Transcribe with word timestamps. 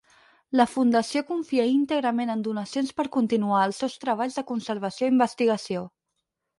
La 0.59 0.65
Fundació 0.69 1.21
confia 1.27 1.65
íntegrament 1.73 2.35
en 2.37 2.43
donacions 2.49 2.91
per 3.01 3.07
continuar 3.21 3.63
els 3.69 3.85
seus 3.85 4.01
treballs 4.09 4.41
de 4.43 4.49
conservació 4.53 5.11
i 5.11 5.17
investigació. 5.19 5.91